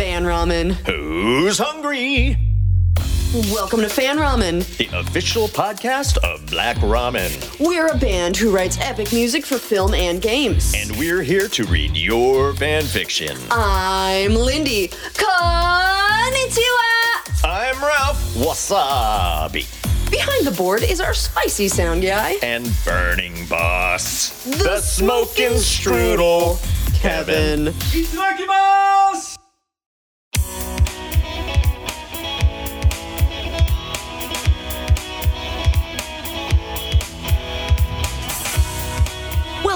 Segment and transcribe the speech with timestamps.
[0.00, 0.72] Fan Ramen.
[0.86, 2.34] Who's hungry?
[3.52, 4.64] Welcome to Fan Ramen.
[4.78, 7.60] The official podcast of Black Ramen.
[7.60, 10.72] We're a band who writes epic music for film and games.
[10.74, 13.36] And we're here to read your fan fiction.
[13.50, 14.88] I'm Lindy.
[14.88, 15.34] Konnichiwa!
[17.44, 19.66] I'm Ralph Wasabi.
[20.10, 22.38] Behind the board is our spicy sound guy.
[22.42, 24.44] And Burning Boss.
[24.44, 26.58] The smoking strudel,
[26.98, 27.74] Kevin.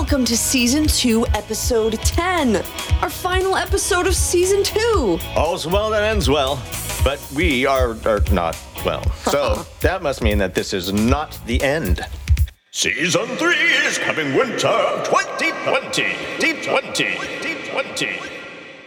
[0.05, 2.57] Welcome to season two, episode 10.
[3.01, 5.19] Our final episode of season two.
[5.35, 6.63] All's well that ends well.
[7.03, 8.55] But we are, are not
[8.85, 9.03] well.
[9.13, 12.03] So that must mean that this is not the end.
[12.71, 13.49] Season 3
[13.87, 16.03] is coming winter 2020.
[16.37, 17.17] D20.
[17.41, 18.31] D20.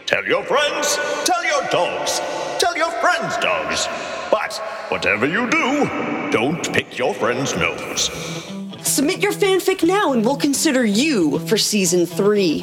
[0.06, 2.20] Tell your friends, tell your dogs,
[2.60, 3.88] tell your friends' dogs.
[4.30, 4.54] But
[4.88, 8.57] whatever you do, don't pick your friend's nose.
[8.98, 12.60] Submit your fanfic now and we'll consider you for season three.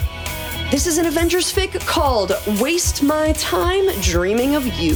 [0.73, 4.95] This is an Avengers fic called Waste My Time Dreaming of You.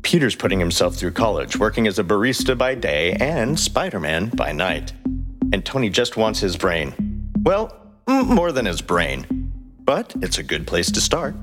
[0.00, 4.50] Peter's putting himself through college, working as a barista by day and Spider Man by
[4.50, 4.94] night.
[5.52, 7.30] And Tony just wants his brain.
[7.42, 9.52] Well, more than his brain.
[9.80, 11.36] But it's a good place to start.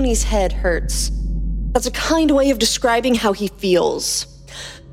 [0.00, 1.10] Tony's head hurts.
[1.72, 4.24] That's a kind way of describing how he feels.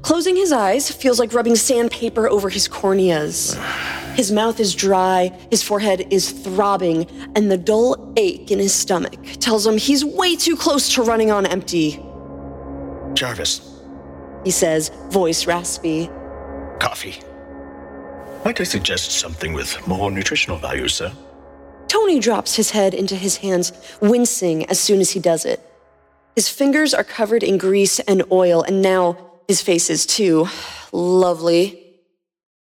[0.01, 3.55] Closing his eyes feels like rubbing sandpaper over his corneas.
[4.17, 7.07] His mouth is dry, his forehead is throbbing,
[7.37, 11.31] and the dull ache in his stomach tells him he's way too close to running
[11.31, 12.03] on empty.
[13.13, 13.61] Jarvis,
[14.43, 16.09] He says, voice raspy.
[16.81, 17.15] coffee.
[18.43, 21.13] Might I suggest something with more nutritional value, sir?
[21.87, 23.71] Tony drops his head into his hands,
[24.01, 25.59] wincing as soon as he does it.
[26.35, 29.17] His fingers are covered in grease and oil, and now
[29.47, 30.47] his face is too.
[30.91, 31.83] Lovely.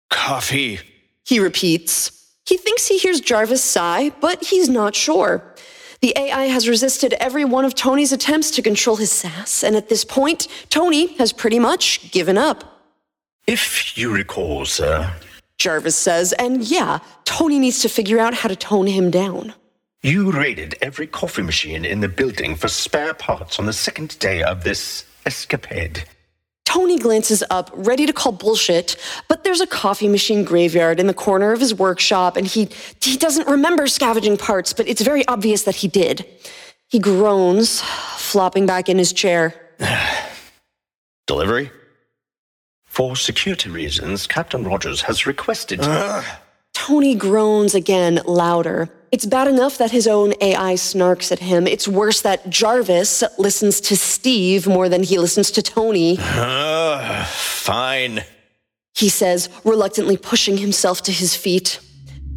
[0.10, 0.80] Coffee.
[1.26, 2.12] He repeats.
[2.46, 5.44] He thinks he hears Jarvis sigh, but he's not sure.
[6.02, 9.90] The AI has resisted every one of Tony's attempts to control his sass, and at
[9.90, 12.64] this point, Tony has pretty much given up.
[13.46, 15.12] If you recall, sir,
[15.60, 19.54] Jarvis says, and yeah, Tony needs to figure out how to tone him down.
[20.02, 24.42] You raided every coffee machine in the building for spare parts on the second day
[24.42, 26.06] of this escapade.
[26.64, 28.96] Tony glances up, ready to call bullshit,
[29.28, 32.70] but there's a coffee machine graveyard in the corner of his workshop, and he,
[33.02, 36.26] he doesn't remember scavenging parts, but it's very obvious that he did.
[36.88, 39.54] He groans, flopping back in his chair.
[41.28, 41.72] Delivery?
[42.90, 45.80] For security reasons, Captain Rogers has requested.
[46.74, 48.90] Tony groans again, louder.
[49.12, 51.66] It's bad enough that his own AI snarks at him.
[51.66, 56.18] It's worse that Jarvis listens to Steve more than he listens to Tony.
[56.20, 58.24] Uh, fine.
[58.96, 61.80] he says, reluctantly pushing himself to his feet.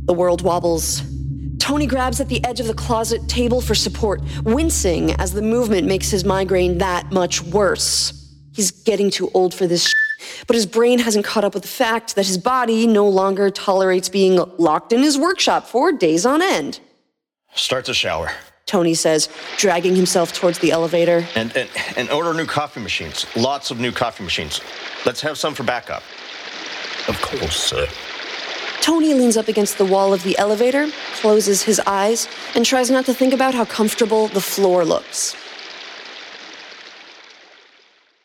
[0.04, 1.02] The world wobbles.
[1.58, 5.86] Tony grabs at the edge of the closet table for support, wincing as the movement
[5.86, 8.18] makes his migraine that much worse.
[8.54, 9.92] He's getting too old for this, sh-
[10.46, 14.08] but his brain hasn't caught up with the fact that his body no longer tolerates
[14.08, 16.80] being locked in his workshop for days on end.
[17.54, 18.30] Start the shower.
[18.66, 21.26] Tony says, dragging himself towards the elevator.
[21.34, 23.26] And, and, and order new coffee machines.
[23.36, 24.60] Lots of new coffee machines.
[25.04, 26.02] Let's have some for backup.
[27.08, 27.86] Of course, sir.
[28.80, 33.04] Tony leans up against the wall of the elevator, closes his eyes, and tries not
[33.06, 35.36] to think about how comfortable the floor looks.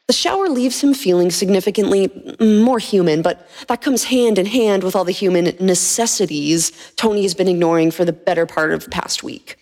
[0.08, 2.10] The shower leaves him feeling significantly
[2.40, 7.34] more human, but that comes hand in hand with all the human necessities Tony has
[7.34, 9.58] been ignoring for the better part of the past week.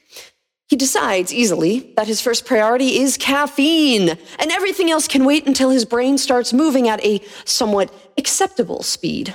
[0.68, 5.72] He decides easily that his first priority is caffeine, and everything else can wait until
[5.72, 9.34] his brain starts moving at a somewhat acceptable speed.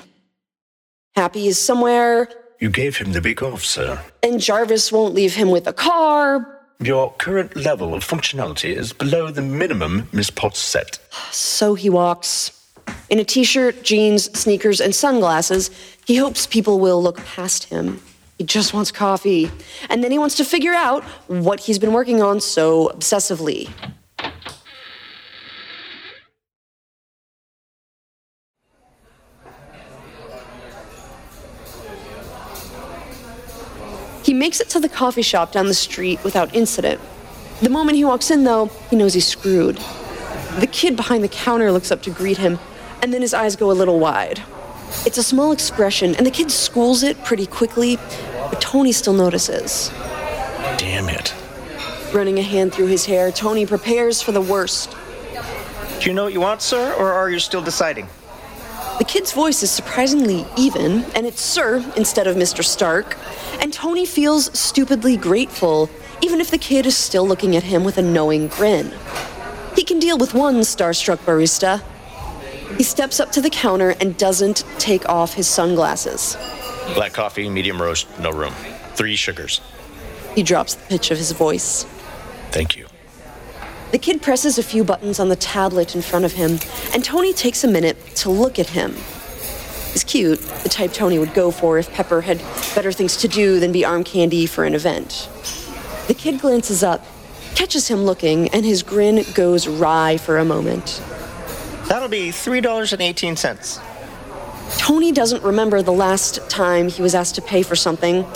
[1.16, 2.28] Happy is somewhere.
[2.60, 4.00] You gave him the big off, sir.
[4.22, 6.59] And Jarvis won't leave him with a car.
[6.82, 10.98] Your current level of functionality is below the minimum Miss Potts set.
[11.30, 12.52] So he walks.
[13.10, 15.70] In a t shirt, jeans, sneakers, and sunglasses,
[16.06, 18.00] he hopes people will look past him.
[18.38, 19.50] He just wants coffee.
[19.90, 23.68] And then he wants to figure out what he's been working on so obsessively.
[34.30, 37.00] He makes it to the coffee shop down the street without incident.
[37.62, 39.76] The moment he walks in, though, he knows he's screwed.
[40.60, 42.60] The kid behind the counter looks up to greet him,
[43.02, 44.40] and then his eyes go a little wide.
[45.04, 49.90] It's a small expression, and the kid schools it pretty quickly, but Tony still notices.
[50.78, 51.34] Damn it.
[52.14, 54.96] Running a hand through his hair, Tony prepares for the worst.
[55.98, 58.06] Do you know what you want, sir, or are you still deciding?
[59.00, 62.62] The kid's voice is surprisingly even, and it's Sir instead of Mr.
[62.62, 63.17] Stark.
[63.58, 65.88] And Tony feels stupidly grateful,
[66.20, 68.93] even if the kid is still looking at him with a knowing grin.
[69.75, 71.82] He can deal with one starstruck barista.
[72.76, 76.37] He steps up to the counter and doesn't take off his sunglasses.
[76.93, 78.52] Black coffee, medium roast, no room.
[78.97, 79.62] Three sugars.
[80.35, 81.85] He drops the pitch of his voice.
[82.50, 82.89] Thank you.
[83.92, 86.60] The kid presses a few buttons on the tablet in front of him,
[86.94, 88.94] and Tony takes a minute to look at him.
[89.92, 92.38] He's cute, the type Tony would go for if Pepper had
[92.76, 95.28] better things to do than be arm candy for an event.
[96.06, 97.04] The kid glances up,
[97.56, 101.02] catches him looking, and his grin goes wry for a moment.
[101.88, 103.89] That'll be $3.18.
[104.78, 108.26] Tony doesn't remember the last time he was asked to pay for something.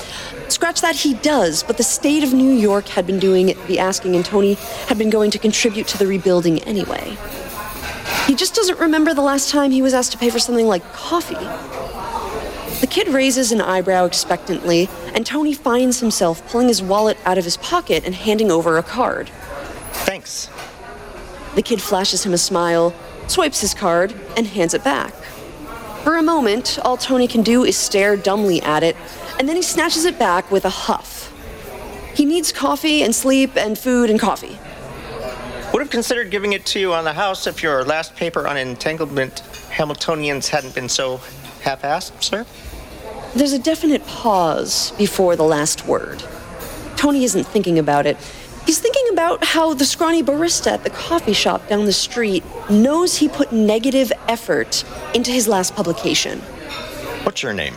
[0.49, 4.15] Scratch that, he does, but the state of New York had been doing the asking,
[4.17, 4.55] and Tony
[4.87, 7.17] had been going to contribute to the rebuilding anyway.
[8.27, 10.83] He just doesn't remember the last time he was asked to pay for something like
[10.93, 11.35] coffee.
[12.81, 17.45] The kid raises an eyebrow expectantly, and Tony finds himself pulling his wallet out of
[17.45, 19.31] his pocket and handing over a card.
[19.93, 20.51] Thanks.
[21.55, 22.95] The kid flashes him a smile,
[23.27, 25.15] swipes his card, and hands it back.
[26.05, 28.95] For a moment, all Tony can do is stare dumbly at it,
[29.39, 31.33] and then he snatches it back with a huff.
[32.15, 34.59] He needs coffee and sleep and food and coffee.
[35.73, 38.59] Would have considered giving it to you on the house if your last paper on
[38.59, 41.23] entanglement Hamiltonians hadn't been so
[41.62, 42.45] half-assed, sir.
[43.35, 46.23] There's a definite pause before the last word.
[46.97, 48.19] Tony isn't thinking about it.
[48.67, 53.17] He's thinking about how the scrawny barista at the coffee shop down the street knows
[53.17, 54.85] he put negative effort
[55.15, 56.41] into his last publication.
[57.25, 57.77] What's your name?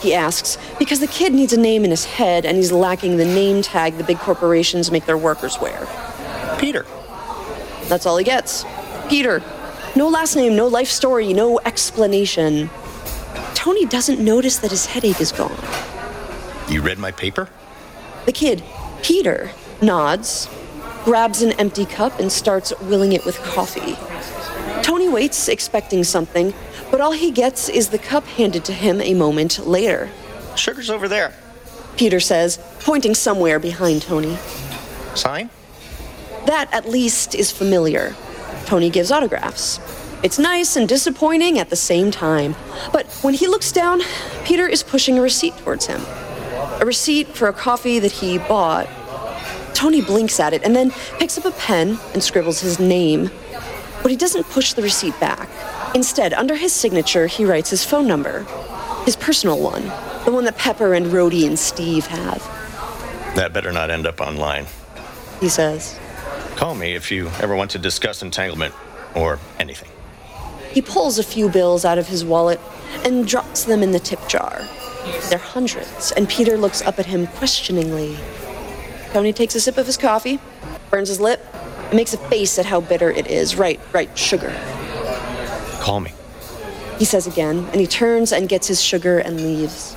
[0.00, 3.24] He asks, because the kid needs a name in his head and he's lacking the
[3.24, 5.86] name tag the big corporations make their workers wear.
[6.58, 6.86] Peter.
[7.84, 8.64] That's all he gets.
[9.08, 9.42] Peter.
[9.96, 12.70] No last name, no life story, no explanation.
[13.54, 15.58] Tony doesn't notice that his headache is gone.
[16.68, 17.48] You read my paper?
[18.24, 18.62] The kid,
[19.02, 19.50] Peter,
[19.82, 20.48] nods,
[21.04, 23.96] grabs an empty cup, and starts willing it with coffee.
[24.82, 26.54] Tony waits, expecting something,
[26.90, 30.10] but all he gets is the cup handed to him a moment later.
[30.56, 31.34] Sugar's over there.
[31.96, 34.36] Peter says, pointing somewhere behind Tony.
[35.14, 35.50] Sign?
[36.46, 38.16] That, at least, is familiar.
[38.66, 39.78] Tony gives autographs.
[40.22, 42.54] It's nice and disappointing at the same time.
[42.92, 44.02] But when he looks down,
[44.44, 46.00] Peter is pushing a receipt towards him.
[46.80, 48.88] A receipt for a coffee that he bought.
[49.74, 53.30] Tony blinks at it and then picks up a pen and scribbles his name.
[54.02, 55.48] But he doesn't push the receipt back.
[55.94, 58.46] Instead, under his signature, he writes his phone number.
[59.04, 59.82] His personal one.
[60.24, 62.42] The one that Pepper and Rhodey and Steve have.
[63.34, 64.66] That better not end up online.
[65.40, 65.98] He says.
[66.56, 68.74] Call me if you ever want to discuss entanglement
[69.14, 69.90] or anything.
[70.70, 72.60] He pulls a few bills out of his wallet
[73.04, 74.68] and drops them in the tip jar.
[75.28, 78.16] They're hundreds, and Peter looks up at him questioningly.
[79.12, 80.38] Tony takes a sip of his coffee,
[80.90, 81.44] burns his lip,
[81.88, 83.56] and makes a face at how bitter it is.
[83.56, 84.54] Right, right, sugar.
[85.80, 86.12] Call me.
[86.98, 89.96] He says again, and he turns and gets his sugar and leaves.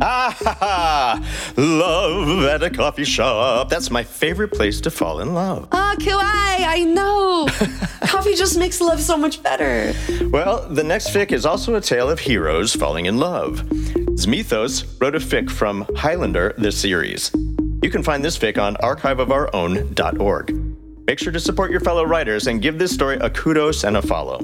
[0.00, 1.52] Ah, ha, ha.
[1.56, 3.68] love at a coffee shop.
[3.68, 5.68] That's my favorite place to fall in love.
[5.72, 7.46] Ah, Kawaii, I know.
[8.06, 9.92] coffee just makes love so much better.
[10.30, 13.62] Well, the next fic is also a tale of heroes falling in love.
[14.16, 17.30] Zmethos wrote a fic from Highlander, the series.
[17.82, 21.06] You can find this fic on archiveofourown.org.
[21.06, 24.00] Make sure to support your fellow writers and give this story a kudos and a
[24.00, 24.38] follow.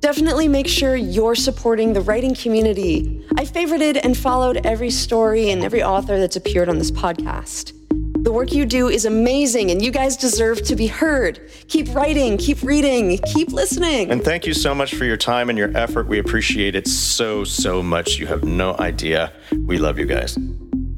[0.00, 3.22] Definitely make sure you're supporting the writing community.
[3.36, 7.74] I favorited and followed every story and every author that's appeared on this podcast.
[8.22, 11.50] The work you do is amazing, and you guys deserve to be heard.
[11.68, 14.10] Keep writing, keep reading, keep listening.
[14.10, 16.06] And thank you so much for your time and your effort.
[16.06, 18.18] We appreciate it so, so much.
[18.18, 19.32] You have no idea.
[19.64, 20.36] We love you guys.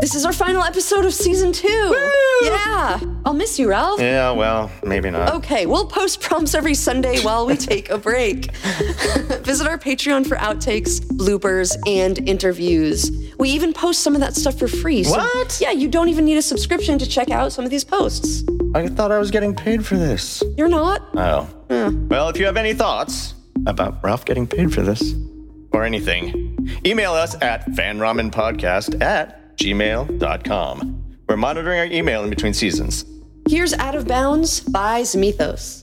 [0.02, 1.68] This is our final episode of season two.
[2.42, 2.98] Yeah.
[3.24, 4.00] I'll miss you, Ralph.
[4.00, 5.32] Yeah, well, maybe not.
[5.34, 8.50] Okay, we'll post prompts every Sunday while we take a break.
[9.44, 13.12] Visit our Patreon for outtakes, bloopers, and interviews.
[13.38, 15.04] We even post some of that stuff for free.
[15.04, 15.60] So, What?
[15.60, 18.42] Yeah, you don't even need a subscription to check out some of these posts.
[18.74, 20.42] I thought I was getting paid for this.
[20.56, 21.10] You're not?
[21.14, 21.48] Oh.
[21.70, 21.90] Yeah.
[21.90, 23.34] Well, if you have any thoughts
[23.68, 25.14] about Ralph getting paid for this
[25.70, 31.16] or anything, email us at fanramenpodcast at gmail.com.
[31.28, 33.04] We're monitoring our email in between seasons.
[33.48, 35.82] Here's Out of Bounds by Zamithos.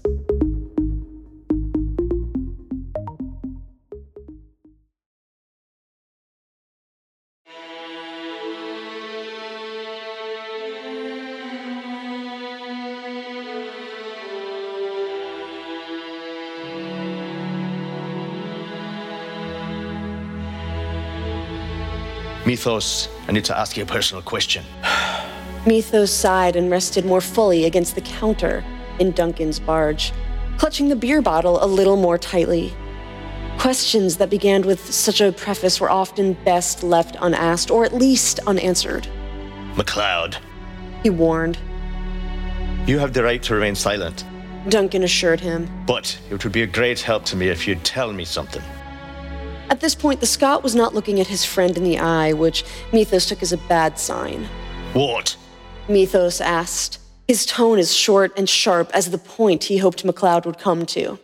[22.49, 24.65] Methos, I need to ask you a personal question.
[25.67, 28.63] Methos sighed and rested more fully against the counter
[28.98, 30.12] in Duncan's barge,
[30.57, 32.74] clutching the beer bottle a little more tightly.
[33.59, 38.39] Questions that began with such a preface were often best left unasked or at least
[38.48, 39.07] unanswered.
[39.77, 40.38] MacLeod,
[41.03, 41.59] He warned.
[42.88, 44.25] you have the right to remain silent,
[44.69, 45.69] Duncan assured him.
[45.86, 48.63] but it would be a great help to me if you'd tell me something.
[49.69, 52.65] At this point, the Scot was not looking at his friend in the eye, which
[52.91, 54.45] Methos took as a bad sign.
[54.93, 55.38] What?
[55.88, 60.57] Methos asked, his tone as short and sharp as the point he hoped MacLeod would
[60.57, 61.19] come to.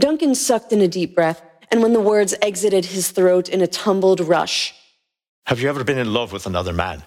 [0.00, 3.66] Duncan sucked in a deep breath, and when the words exited his throat in a
[3.68, 4.74] tumbled rush,
[5.46, 7.04] Have you ever been in love with another man?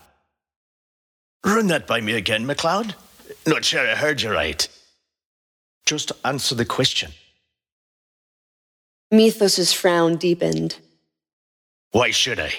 [1.45, 2.95] Run that by me again, MacLeod.
[3.45, 4.67] Not sure I heard you right.
[5.85, 7.11] Just answer the question.
[9.11, 10.77] Methos's frown deepened.
[11.91, 12.53] Why should I?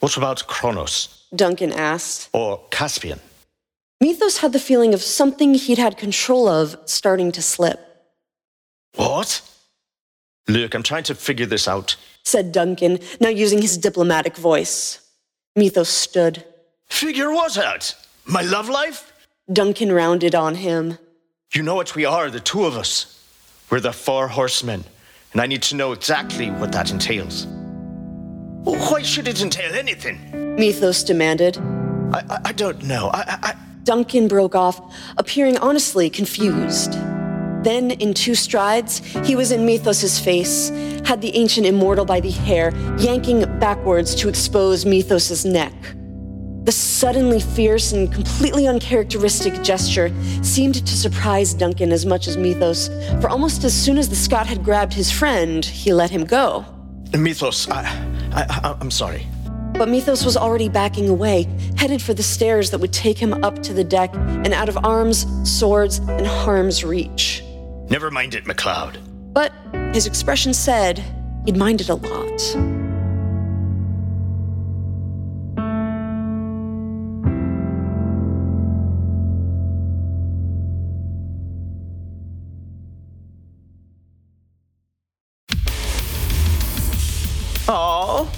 [0.00, 2.28] What about Kronos Duncan asked.
[2.32, 3.20] or Caspian?
[4.00, 7.78] Methos had the feeling of something he'd had control of starting to slip.
[8.96, 9.40] What?
[10.48, 11.94] Look, I'm trying to figure this out.
[12.24, 14.98] Said Duncan, now using his diplomatic voice.
[15.54, 16.44] Methos stood.
[16.88, 17.94] Figure what out?
[18.24, 19.12] My love life?
[19.52, 20.98] Duncan rounded on him.
[21.54, 23.24] You know what we are, the two of us.
[23.70, 24.84] We're the four horsemen,
[25.32, 27.46] and I need to know exactly what that entails.
[28.64, 30.56] Why should it entail anything?
[30.56, 31.58] Methos demanded.
[32.12, 33.08] I, I, I don't know.
[33.08, 34.80] I, I, I, Duncan broke off,
[35.18, 36.92] appearing honestly confused.
[37.64, 40.70] Then, in two strides, he was in Methos's face,
[41.04, 45.72] had the ancient immortal by the hair, yanking backwards to expose Methos's neck.
[46.64, 52.88] The suddenly fierce and completely uncharacteristic gesture seemed to surprise Duncan as much as Methos,
[53.20, 56.64] for almost as soon as the Scot had grabbed his friend, he let him go.
[57.12, 57.82] Methos, I,
[58.32, 59.26] I, I'm sorry.
[59.72, 63.60] But Methos was already backing away, headed for the stairs that would take him up
[63.64, 67.42] to the deck and out of arms, swords, and harm's reach.
[67.90, 68.98] Never mind it, MacLeod.
[69.32, 69.52] But
[69.92, 71.02] his expression said
[71.44, 72.81] he'd minded a lot.
[87.72, 88.28] Aww.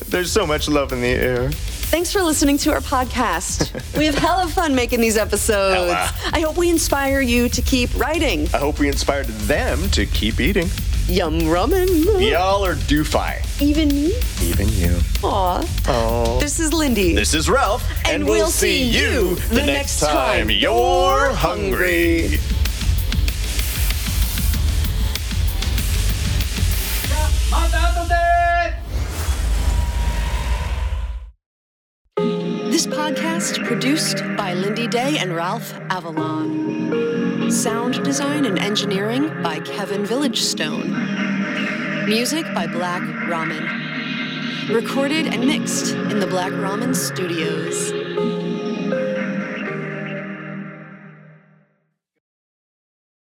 [0.10, 1.50] There's so much love in the air.
[1.52, 3.70] Thanks for listening to our podcast.
[3.98, 5.92] we have hella fun making these episodes.
[5.92, 6.10] Hella.
[6.32, 8.48] I hope we inspire you to keep writing.
[8.54, 10.68] I hope we inspired them to keep eating.
[11.06, 11.88] Yum rummin'.
[12.30, 13.60] Y'all are doofy.
[13.60, 14.14] Even me?
[14.42, 14.98] Even you.
[15.22, 15.64] Aw.
[15.86, 16.40] Oh.
[16.40, 17.14] This is Lindy.
[17.14, 22.38] This is Ralph, And we'll see you the next time you're hungry.
[32.86, 37.50] Podcast produced by Lindy Day and Ralph Avalon.
[37.50, 42.06] Sound design and engineering by Kevin Villagestone.
[42.06, 44.68] Music by Black Ramen.
[44.72, 47.92] Recorded and mixed in the Black Ramen Studios.